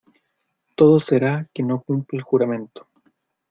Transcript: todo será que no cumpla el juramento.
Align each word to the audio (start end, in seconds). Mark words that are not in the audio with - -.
todo 0.73 0.99
será 0.99 1.47
que 1.53 1.61
no 1.61 1.79
cumpla 1.83 2.17
el 2.17 2.23
juramento. 2.23 2.87